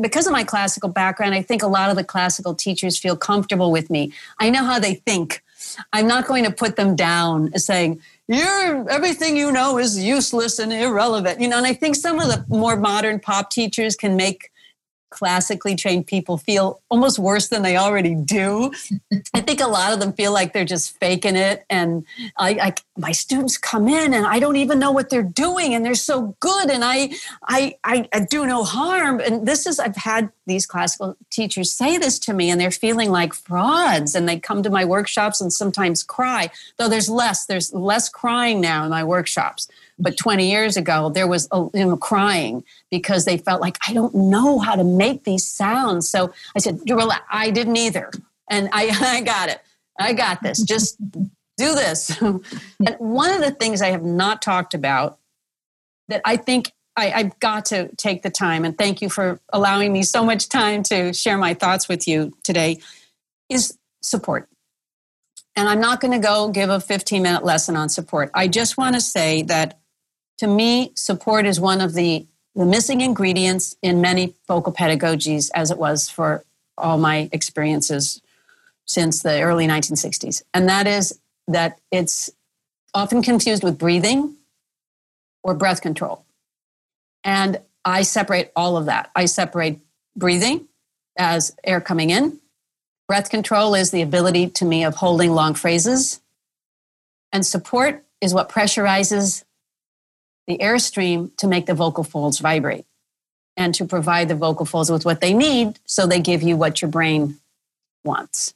[0.00, 3.70] because of my classical background, I think a lot of the classical teachers feel comfortable
[3.70, 4.12] with me.
[4.38, 5.42] I know how they think.
[5.92, 10.72] I'm not going to put them down saying, you're everything you know is useless and
[10.72, 11.40] irrelevant.
[11.40, 14.50] You know, and I think some of the more modern pop teachers can make
[15.10, 18.72] classically trained people feel almost worse than they already do.
[19.34, 21.64] I think a lot of them feel like they're just faking it.
[21.70, 22.04] And
[22.36, 25.84] I, I, my students come in and I don't even know what they're doing and
[25.84, 27.10] they're so good and I,
[27.44, 29.20] I, I, I do no harm.
[29.20, 33.10] And this is, I've had these classical teachers say this to me and they're feeling
[33.10, 37.72] like frauds and they come to my workshops and sometimes cry, though there's less, there's
[37.72, 41.96] less crying now in my workshops but 20 years ago, there was a, you know,
[41.96, 46.08] crying because they felt like, I don't know how to make these sounds.
[46.08, 48.10] So I said, well, I didn't either.
[48.48, 49.60] And I, I got it.
[49.98, 50.62] I got this.
[50.62, 52.20] Just do this.
[52.20, 52.44] and
[52.98, 55.18] one of the things I have not talked about
[56.08, 59.92] that I think I, I've got to take the time, and thank you for allowing
[59.92, 62.80] me so much time to share my thoughts with you today,
[63.48, 64.48] is support.
[65.54, 68.30] And I'm not going to go give a 15 minute lesson on support.
[68.34, 69.77] I just want to say that
[70.38, 75.70] to me, support is one of the, the missing ingredients in many vocal pedagogies, as
[75.70, 76.44] it was for
[76.76, 78.22] all my experiences
[78.86, 80.42] since the early 1960s.
[80.54, 82.30] And that is that it's
[82.94, 84.36] often confused with breathing
[85.42, 86.24] or breath control.
[87.24, 89.10] And I separate all of that.
[89.14, 89.80] I separate
[90.16, 90.68] breathing
[91.16, 92.38] as air coming in.
[93.08, 96.20] Breath control is the ability to me of holding long phrases.
[97.32, 99.44] And support is what pressurizes
[100.48, 102.86] the airstream to make the vocal folds vibrate
[103.56, 106.80] and to provide the vocal folds with what they need so they give you what
[106.80, 107.38] your brain
[108.02, 108.54] wants.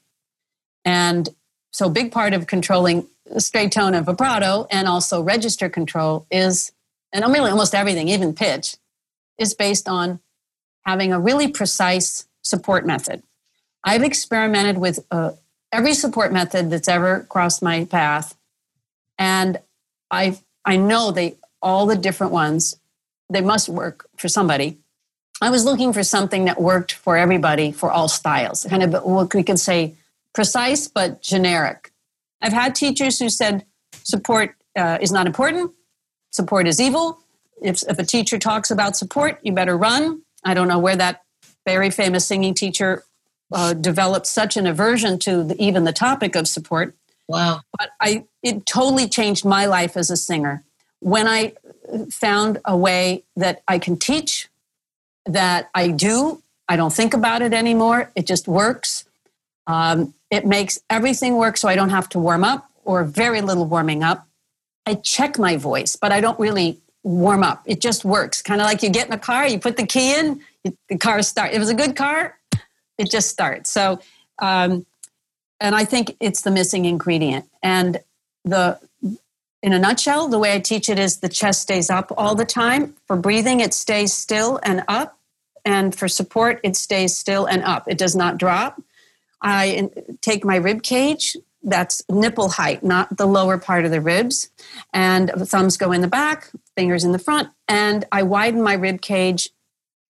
[0.84, 1.28] And
[1.70, 3.06] so, big part of controlling
[3.38, 6.72] straight tone and vibrato and also register control is,
[7.12, 8.76] and I really almost everything, even pitch,
[9.38, 10.20] is based on
[10.84, 13.22] having a really precise support method.
[13.84, 15.32] I've experimented with uh,
[15.70, 18.36] every support method that's ever crossed my path,
[19.18, 19.58] and
[20.10, 22.76] I I know they all the different ones.
[23.30, 24.78] They must work for somebody.
[25.40, 29.34] I was looking for something that worked for everybody for all styles, kind of what
[29.34, 29.96] we can say
[30.34, 31.92] precise but generic.
[32.40, 33.64] I've had teachers who said
[34.04, 35.72] support uh, is not important,
[36.30, 37.18] support is evil.
[37.60, 40.22] If, if a teacher talks about support, you better run.
[40.44, 41.22] I don't know where that
[41.66, 43.04] very famous singing teacher
[43.52, 46.94] uh, developed such an aversion to the, even the topic of support.
[47.28, 47.60] Wow.
[47.78, 50.64] But I, it totally changed my life as a singer
[51.02, 51.52] when I
[52.10, 54.48] found a way that I can teach,
[55.26, 58.10] that I do, I don't think about it anymore.
[58.14, 59.04] It just works.
[59.66, 63.66] Um, it makes everything work so I don't have to warm up or very little
[63.66, 64.26] warming up.
[64.86, 67.62] I check my voice, but I don't really warm up.
[67.66, 68.40] It just works.
[68.40, 70.40] Kind of like you get in a car, you put the key in,
[70.88, 71.54] the car starts.
[71.54, 72.38] It was a good car,
[72.96, 73.70] it just starts.
[73.70, 74.00] So,
[74.38, 74.86] um,
[75.60, 77.48] and I think it's the missing ingredient.
[77.62, 78.00] And
[78.44, 78.78] the
[79.62, 82.44] in a nutshell, the way I teach it is the chest stays up all the
[82.44, 82.94] time.
[83.06, 85.18] For breathing, it stays still and up.
[85.64, 87.84] And for support, it stays still and up.
[87.86, 88.82] It does not drop.
[89.40, 94.50] I take my rib cage, that's nipple height, not the lower part of the ribs.
[94.92, 97.50] And thumbs go in the back, fingers in the front.
[97.68, 99.50] And I widen my rib cage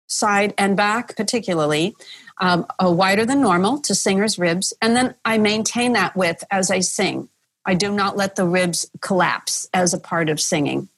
[0.07, 1.95] side and back, particularly,
[2.39, 4.73] um, wider than normal to singer's ribs.
[4.81, 7.29] And then I maintain that width as I sing.
[7.67, 10.89] I do not let the ribs collapse as a part of singing.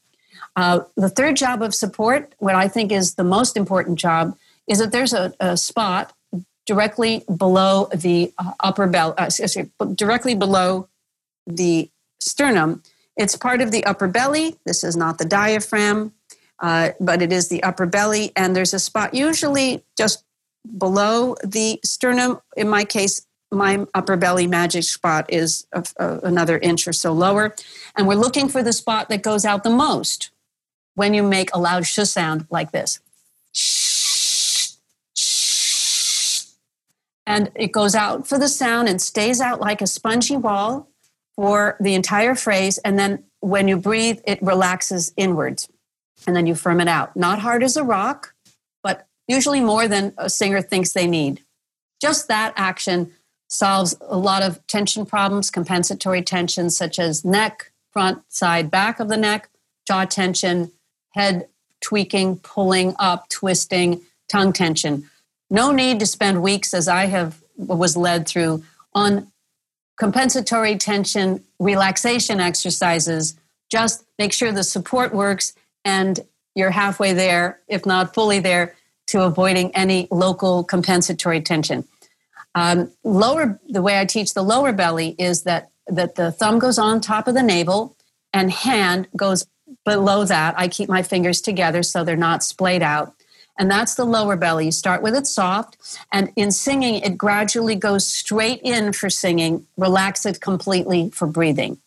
[0.57, 4.79] Uh, the third job of support, what I think is the most important job, is
[4.79, 6.13] that there's a, a spot
[6.65, 9.31] directly below the uh, upper belly, uh,
[9.95, 10.89] directly below
[11.47, 12.83] the sternum.
[13.17, 14.57] It's part of the upper belly.
[14.67, 16.13] This is not the diaphragm,
[16.59, 18.33] uh, but it is the upper belly.
[18.35, 20.25] And there's a spot usually just
[20.77, 22.41] below the sternum.
[22.57, 27.13] In my case, my upper belly magic spot is a, a, another inch or so
[27.13, 27.55] lower.
[27.97, 30.31] And we're looking for the spot that goes out the most
[30.95, 33.01] when you make a loud sh sound like this.
[37.29, 40.89] And it goes out for the sound and stays out like a spongy wall
[41.35, 42.79] for the entire phrase.
[42.79, 45.69] And then when you breathe, it relaxes inwards.
[46.27, 47.17] And then you firm it out.
[47.17, 48.35] Not hard as a rock,
[48.83, 51.43] but usually more than a singer thinks they need.
[52.01, 53.13] Just that action
[53.49, 59.09] solves a lot of tension problems, compensatory tension, such as neck, front, side, back of
[59.09, 59.49] the neck,
[59.87, 60.71] jaw tension,
[61.11, 61.49] head
[61.81, 65.09] tweaking, pulling up, twisting, tongue tension.
[65.51, 69.31] No need to spend weeks, as I have was led through, on
[69.97, 73.37] compensatory tension relaxation exercises.
[73.71, 75.55] Just make sure the support works
[75.85, 76.21] and
[76.55, 78.75] you're halfway there, if not fully there,
[79.09, 81.85] to avoiding any local compensatory tension.
[82.57, 86.79] Um, lower, the way I teach the lower belly is that that the thumb goes
[86.79, 87.97] on top of the navel
[88.33, 89.47] and hand goes
[89.85, 90.59] below that.
[90.59, 93.15] I keep my fingers together so they're not splayed out.
[93.59, 94.65] And that's the lower belly.
[94.67, 95.77] You start with it soft,
[96.13, 101.79] and in singing, it gradually goes straight in for singing, relax it completely for breathing.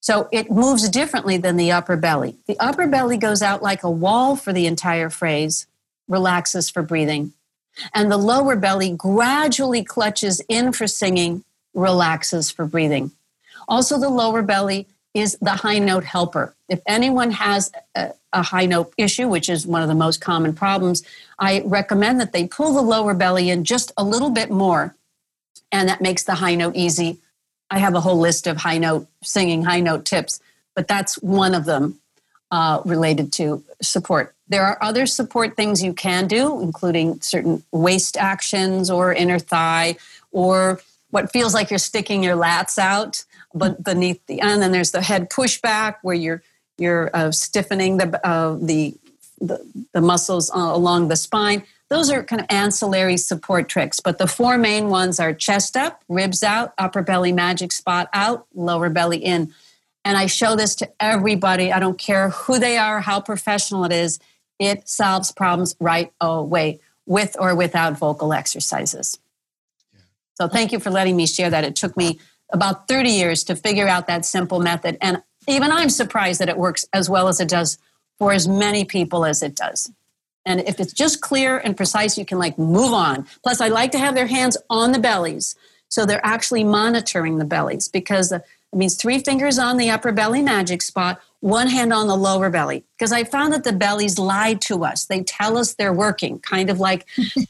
[0.00, 2.36] So it moves differently than the upper belly.
[2.46, 5.66] The upper belly goes out like a wall for the entire phrase,
[6.06, 7.32] relaxes for breathing
[7.94, 13.10] and the lower belly gradually clutches in for singing, relaxes for breathing.
[13.68, 16.54] Also, the lower belly is the high note helper.
[16.68, 20.54] If anyone has a, a, high note issue, which is one of the most common
[20.54, 21.02] problems,
[21.38, 24.94] I recommend that they pull the lower belly in just a little bit more,
[25.72, 27.18] and that makes the high note easy.
[27.70, 30.40] I have a whole list of high note singing high note tips,
[30.74, 32.00] but that's one of them
[32.50, 34.34] uh, related to support.
[34.48, 39.96] There are other support things you can do, including certain waist actions or inner thigh,
[40.32, 40.80] or
[41.10, 45.02] what feels like you're sticking your lats out, but beneath the and then there's the
[45.02, 46.42] head pushback where you're
[46.76, 48.94] you're uh, stiffening the, uh, the,
[49.40, 51.64] the the muscles uh, along the spine.
[51.90, 56.02] Those are kind of ancillary support tricks, but the four main ones are chest up,
[56.08, 59.54] ribs out, upper belly magic spot out, lower belly in.
[60.04, 61.72] And I show this to everybody.
[61.72, 64.18] I don't care who they are, how professional it is.
[64.58, 69.18] It solves problems right away with or without vocal exercises.
[69.92, 70.00] Yeah.
[70.34, 71.64] So thank you for letting me share that.
[71.64, 72.18] It took me
[72.52, 74.98] about 30 years to figure out that simple method.
[75.00, 77.78] And even I'm surprised that it works as well as it does
[78.18, 79.90] for as many people as it does.
[80.44, 83.26] And if it's just clear and precise, you can like move on.
[83.42, 85.54] Plus, I like to have their hands on the bellies.
[85.88, 88.42] So they're actually monitoring the bellies because the
[88.72, 92.50] it means three fingers on the upper belly magic spot, one hand on the lower
[92.50, 92.84] belly.
[92.98, 95.06] Because I found that the bellies lie to us.
[95.06, 97.06] They tell us they're working, kind of like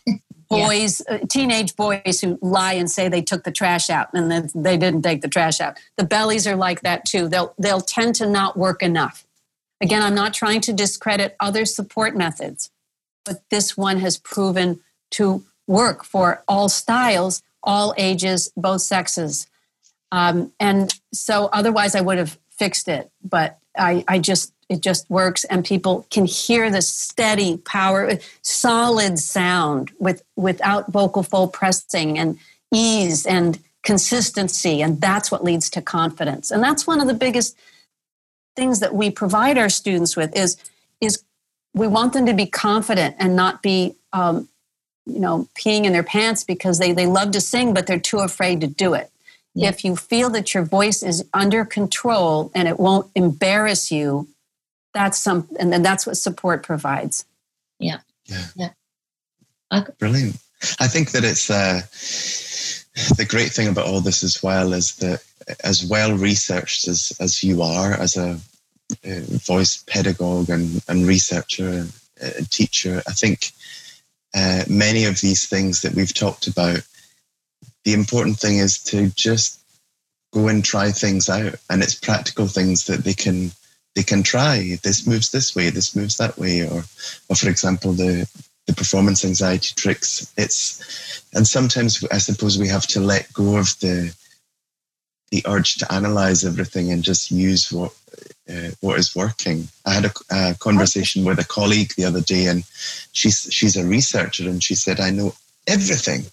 [0.49, 1.17] boys, yeah.
[1.17, 4.77] uh, teenage boys who lie and say they took the trash out and then they
[4.77, 5.79] didn't take the trash out.
[5.97, 7.29] The bellies are like that too.
[7.29, 9.25] They'll they'll tend to not work enough.
[9.81, 12.71] Again, I'm not trying to discredit other support methods,
[13.25, 14.81] but this one has proven
[15.13, 19.47] to work for all styles, all ages, both sexes.
[20.11, 25.09] Um, and so otherwise I would have fixed it, but I, I just, it just
[25.09, 32.19] works and people can hear the steady power, solid sound with, without vocal fold pressing
[32.19, 32.39] and
[32.75, 34.83] ease and consistency.
[34.83, 36.51] And that's what leads to confidence.
[36.51, 37.57] And that's one of the biggest
[38.57, 40.57] things that we provide our students with is,
[41.01, 41.23] is
[41.75, 44.49] we want them to be confident and not be um,
[45.09, 48.19] you know peeing in their pants because they, they love to sing but they're too
[48.19, 49.11] afraid to do it
[49.55, 49.69] yeah.
[49.69, 54.29] If you feel that your voice is under control and it won't embarrass you,
[54.95, 57.25] that's some, and then that's what support provides.
[57.79, 57.99] Yeah.
[58.27, 58.45] Yeah.
[58.55, 58.71] yeah.
[59.73, 59.93] Okay.
[59.99, 60.37] Brilliant.
[60.81, 61.81] I think that it's uh,
[63.17, 65.23] the great thing about all this as well is that
[65.65, 68.39] as well researched as, as you are as a,
[69.05, 73.53] a voice pedagogue and, and researcher and, and teacher, I think
[74.35, 76.81] uh, many of these things that we've talked about
[77.89, 79.61] the important thing is to just
[80.35, 83.51] go and try things out and it's practical things that they can
[83.95, 86.85] they can try this moves this way this moves that way or
[87.31, 88.29] or for example the
[88.67, 93.69] the performance anxiety tricks it's and sometimes i suppose we have to let go of
[93.81, 94.15] the
[95.31, 97.93] the urge to analyze everything and just use what
[98.51, 99.69] uh, what is working.
[99.85, 102.65] I had a, a, conversation with a colleague the other day, and
[103.13, 105.35] she's she's a researcher, and she said, "I know
[105.67, 106.25] everything.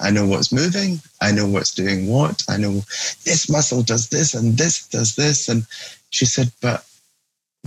[0.00, 1.00] I know what's moving.
[1.20, 2.42] I know what's doing what.
[2.48, 2.82] I know
[3.24, 5.66] this muscle does this, and this does this." And
[6.10, 6.84] she said, "But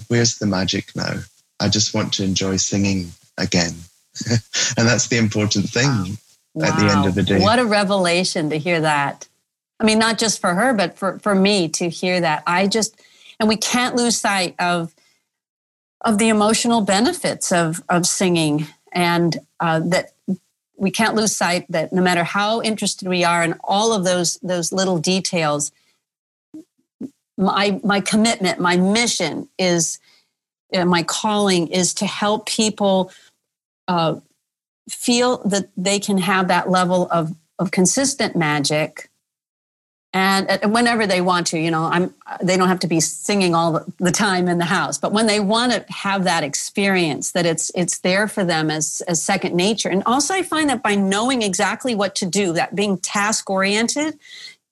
[0.07, 1.21] where's the magic now?
[1.59, 3.73] I just want to enjoy singing again."
[4.30, 6.17] and that's the important thing
[6.53, 6.67] wow.
[6.67, 7.39] at the end of the day.
[7.39, 9.27] What a revelation to hear that.
[9.80, 12.43] I mean, not just for her, but for, for me to hear that.
[12.45, 12.99] I just,
[13.39, 14.93] and we can't lose sight of,
[16.01, 20.11] of the emotional benefits of, of singing and uh, that
[20.80, 24.38] we can't lose sight that no matter how interested we are in all of those,
[24.41, 25.71] those little details,
[27.38, 29.99] my, my commitment, my mission is,
[30.73, 33.11] uh, my calling is to help people
[33.88, 34.15] uh,
[34.89, 39.09] feel that they can have that level of, of consistent magic
[40.12, 43.84] and whenever they want to you know i'm they don't have to be singing all
[43.97, 47.72] the time in the house but when they want to have that experience that it's
[47.76, 51.41] it's there for them as as second nature and also i find that by knowing
[51.41, 54.18] exactly what to do that being task oriented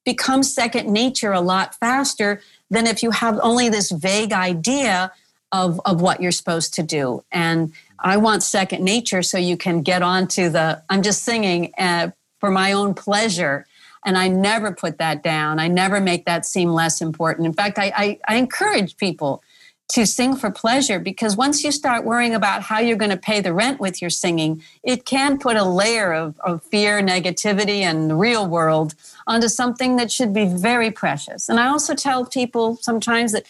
[0.05, 5.11] becomes second nature a lot faster than if you have only this vague idea
[5.51, 9.81] of of what you're supposed to do and I want second nature so you can
[9.81, 13.65] get on to the, I'm just singing uh, for my own pleasure.
[14.05, 15.59] And I never put that down.
[15.59, 17.45] I never make that seem less important.
[17.45, 19.43] In fact, I, I, I encourage people
[19.89, 23.39] to sing for pleasure because once you start worrying about how you're going to pay
[23.39, 28.09] the rent with your singing, it can put a layer of, of fear, negativity, and
[28.09, 28.95] the real world
[29.27, 31.47] onto something that should be very precious.
[31.47, 33.45] And I also tell people sometimes that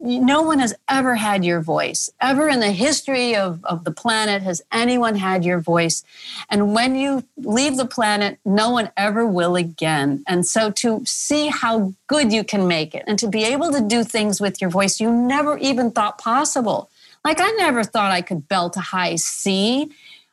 [0.00, 2.10] no one has ever had your voice.
[2.20, 6.04] Ever in the history of, of the planet has anyone had your voice.
[6.50, 10.22] And when you leave the planet, no one ever will again.
[10.26, 13.80] And so to see how good you can make it and to be able to
[13.80, 16.90] do things with your voice you never even thought possible.
[17.24, 19.90] Like I never thought I could belt a high C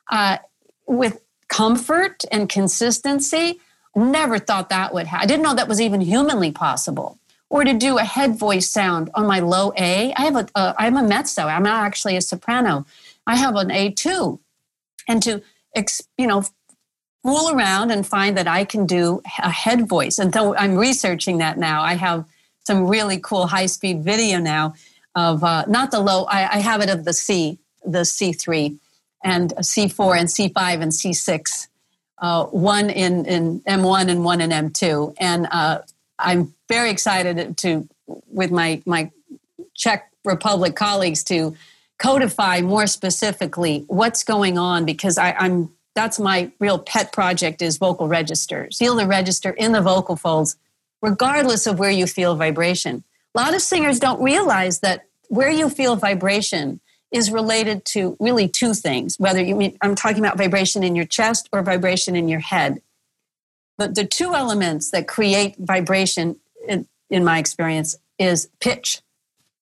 [0.09, 0.39] uh,
[0.85, 3.59] with comfort and consistency.
[3.95, 5.23] Never thought that would happen.
[5.23, 7.17] I didn't know that was even humanly possible
[7.51, 10.13] or to do a head voice sound on my low A.
[10.13, 11.43] I have a, uh, I'm a mezzo.
[11.43, 12.85] I'm not actually a soprano.
[13.27, 14.39] I have an A2.
[15.09, 15.41] And to,
[16.17, 16.45] you know,
[17.23, 20.17] fool around and find that I can do a head voice.
[20.17, 22.23] And though I'm researching that now, I have
[22.63, 24.73] some really cool high speed video now
[25.13, 28.79] of uh, not the low, I, I, have it of the C, the C3
[29.25, 31.67] and C4 and C5 and C6.
[32.17, 35.15] Uh, one in, in M1 and one in M2.
[35.19, 35.79] And uh,
[36.21, 37.87] I'm very excited to
[38.27, 39.11] with my my
[39.75, 41.55] Czech Republic colleagues to
[41.97, 47.77] codify more specifically what's going on because I, I'm that's my real pet project is
[47.77, 48.77] vocal registers.
[48.77, 50.55] Feel the register in the vocal folds,
[51.01, 53.03] regardless of where you feel vibration.
[53.35, 56.79] A lot of singers don't realize that where you feel vibration
[57.11, 59.19] is related to really two things.
[59.19, 62.81] Whether you mean I'm talking about vibration in your chest or vibration in your head.
[63.81, 66.35] But the two elements that create vibration,
[66.67, 69.01] in, in my experience, is pitch.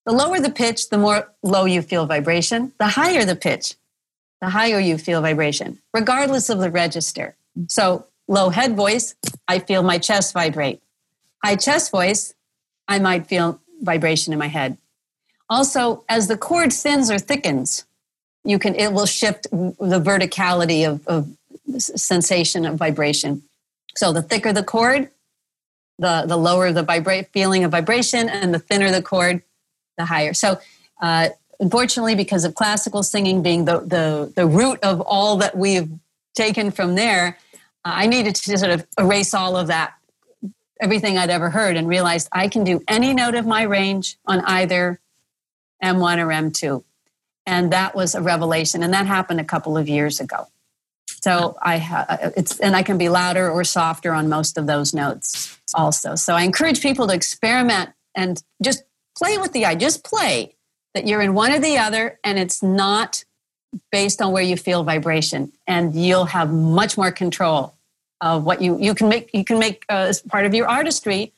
[0.05, 2.73] The lower the pitch, the more low you feel vibration.
[2.79, 3.75] The higher the pitch,
[4.41, 7.37] the higher you feel vibration, regardless of the register.
[7.69, 9.15] So, low head voice,
[9.47, 10.81] I feel my chest vibrate.
[11.41, 12.33] High chest voice,
[12.89, 14.77] I might feel vibration in my head.
[15.49, 17.85] Also, as the cord thins or thickens,
[18.43, 21.29] you can it will shift the verticality of, of
[21.79, 23.43] sensation of vibration.
[23.99, 25.09] So the thicker the cord,
[25.97, 29.43] the, the lower the vibrate feeling of vibration, and the thinner the cord,
[29.97, 30.33] the higher.
[30.33, 30.57] So
[31.01, 31.27] uh,
[31.59, 35.89] unfortunately, because of classical singing being the, the, the root of all that we've
[36.33, 37.37] taken from there,
[37.83, 39.95] uh, I needed to sort of erase all of that,
[40.79, 44.39] everything I'd ever heard, and realized I can do any note of my range on
[44.45, 45.01] either
[45.83, 46.85] M1 or M2.
[47.45, 48.81] And that was a revelation.
[48.81, 50.47] And that happened a couple of years ago.
[51.21, 52.05] So I ha-
[52.37, 56.15] it's and I can be louder or softer on most of those notes also.
[56.15, 58.83] So I encourage people to experiment and just
[59.17, 59.75] play with the eye.
[59.75, 60.55] Just play
[60.93, 63.23] that you're in one or the other, and it's not
[63.91, 67.75] based on where you feel vibration, and you'll have much more control
[68.21, 69.29] of what you you can make.
[69.33, 71.33] You can make uh, as part of your artistry.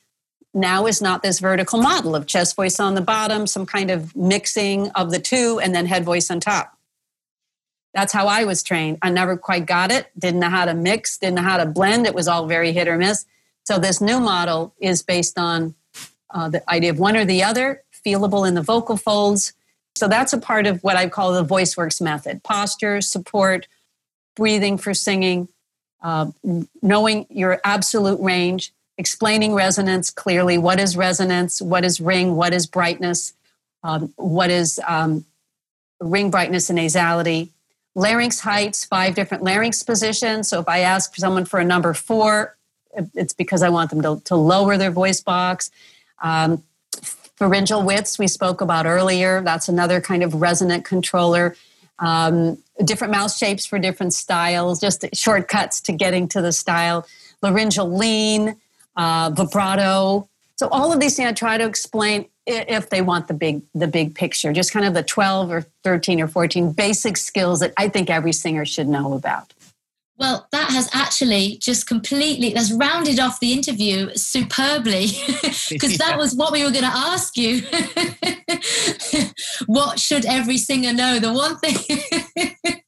[0.53, 4.13] Now is not this vertical model of chest voice on the bottom, some kind of
[4.17, 6.77] mixing of the two, and then head voice on top
[7.93, 8.97] that's how I was trained.
[9.01, 12.05] I never quite got it, didn't know how to mix, didn't know how to blend.
[12.05, 13.25] It was all very hit or miss.
[13.63, 15.75] So, this new model is based on
[16.33, 19.53] uh, the idea of one or the other, feelable in the vocal folds.
[19.95, 23.67] So, that's a part of what I call the VoiceWorks method posture, support,
[24.35, 25.49] breathing for singing,
[26.01, 26.31] uh,
[26.81, 28.71] knowing your absolute range.
[28.97, 30.57] explaining resonance clearly.
[30.57, 31.61] What is resonance?
[31.61, 32.35] What is ring?
[32.35, 33.33] What is brightness?
[33.83, 35.25] Um, what is um,
[35.99, 37.49] ring brightness and nasality?
[37.95, 40.47] Larynx heights, five different larynx positions.
[40.47, 42.55] So if I ask someone for a number four,
[43.15, 45.71] it's because I want them to, to lower their voice box.
[46.21, 46.63] Um,
[47.35, 49.41] pharyngeal widths we spoke about earlier.
[49.41, 51.55] That's another kind of resonant controller.
[51.99, 57.05] Um, different mouth shapes for different styles, just shortcuts to getting to the style.
[57.41, 58.55] Laryngeal lean,
[58.95, 60.27] uh, vibrato.
[60.55, 63.87] So all of these things I try to explain if they want the big the
[63.87, 67.89] big picture, just kind of the 12 or 13 or 14 basic skills that I
[67.89, 69.53] think every singer should know about.
[70.17, 75.07] Well, that has actually just completely that's rounded off the interview superbly
[75.69, 77.63] because that was what we were going to ask you.
[79.65, 81.19] what should every singer know?
[81.19, 82.80] The one thing.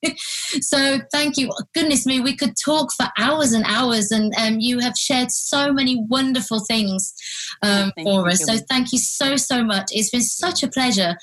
[0.73, 1.51] So thank you.
[1.73, 5.71] Goodness me, we could talk for hours and hours, and um, you have shared so
[5.71, 7.13] many wonderful things
[7.61, 8.43] um, for us.
[8.43, 9.89] So thank you so so much.
[9.91, 11.15] It's been such a pleasure,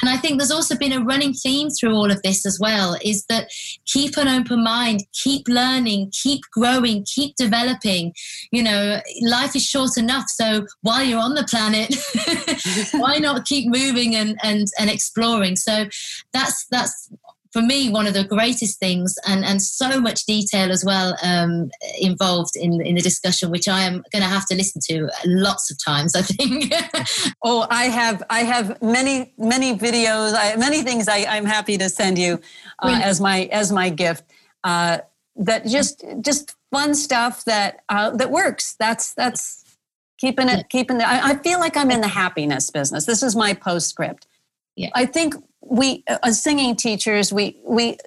[0.00, 2.96] and I think there's also been a running theme through all of this as well.
[3.04, 3.48] Is that
[3.86, 8.12] keep an open mind, keep learning, keep growing, keep developing.
[8.50, 10.24] You know, life is short enough.
[10.28, 11.94] So while you're on the planet,
[13.00, 15.56] why not keep moving and, and, and exploring?
[15.56, 15.86] So
[16.32, 17.10] that's, that's
[17.52, 21.70] for me one of the greatest things and and so much detail as well um,
[22.00, 25.70] involved in in the discussion which i am going to have to listen to lots
[25.70, 26.72] of times i think
[27.44, 31.88] oh i have i have many many videos I, many things I, i'm happy to
[31.88, 32.40] send you
[32.80, 34.24] uh, as my as my gift
[34.64, 34.98] uh,
[35.36, 38.74] that just just fun stuff that uh, that works.
[38.78, 39.64] That's that's
[40.18, 40.98] keeping it keeping.
[40.98, 43.06] The, I, I, feel like I'm in the happiness business.
[43.06, 44.26] This is my postscript.
[44.78, 44.90] Yeah.
[44.94, 47.98] I think we as singing teachers we we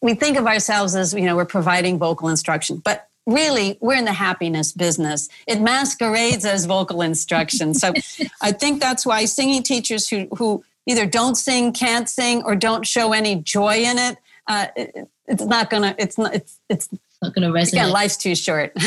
[0.00, 4.04] we think of ourselves as you know we're providing vocal instruction, but really we're in
[4.04, 5.28] the happiness business.
[5.46, 7.74] It masquerades as vocal instruction.
[7.74, 7.92] So
[8.42, 12.86] I think that's why singing teachers who who either don't sing, can't sing, or don't
[12.86, 16.88] show any joy in it uh, it, it's not gonna it's not it's it's
[17.22, 17.72] not gonna resonate.
[17.72, 18.72] Again, life's too short.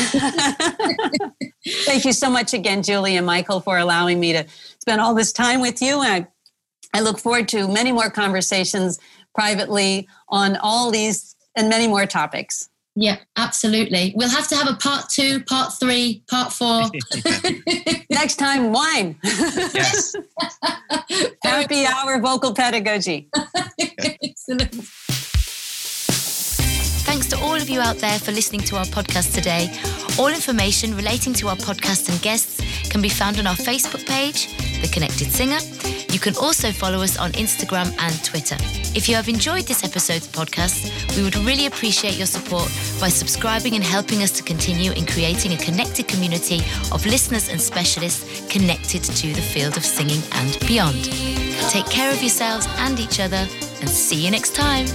[1.84, 4.46] Thank you so much again, Julie and Michael, for allowing me to
[4.78, 6.00] spend all this time with you.
[6.02, 6.28] And I,
[6.94, 8.98] I look forward to many more conversations
[9.34, 12.68] privately on all these and many more topics.
[12.96, 14.12] Yeah, absolutely.
[14.16, 16.82] We'll have to have a part two, part three, part four.
[18.10, 19.16] Next time, wine.
[19.22, 20.14] Yes.
[21.42, 23.30] Happy hour vocal pedagogy.
[23.78, 24.74] Excellent.
[27.10, 29.68] Thanks to all of you out there for listening to our podcast today.
[30.16, 34.46] All information relating to our podcast and guests can be found on our Facebook page,
[34.80, 35.58] The Connected Singer.
[36.12, 38.54] You can also follow us on Instagram and Twitter.
[38.94, 40.86] If you have enjoyed this episode's podcast,
[41.16, 45.52] we would really appreciate your support by subscribing and helping us to continue in creating
[45.52, 46.60] a connected community
[46.92, 51.06] of listeners and specialists connected to the field of singing and beyond.
[51.70, 53.48] Take care of yourselves and each other,
[53.80, 54.86] and see you next time.